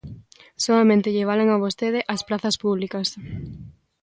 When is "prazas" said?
2.27-2.55